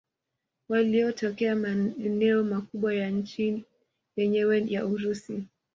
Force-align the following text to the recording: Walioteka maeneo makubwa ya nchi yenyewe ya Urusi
Walioteka 0.69 1.55
maeneo 1.55 2.43
makubwa 2.43 2.93
ya 2.93 3.09
nchi 3.09 3.63
yenyewe 4.17 4.63
ya 4.67 4.85
Urusi 4.85 5.45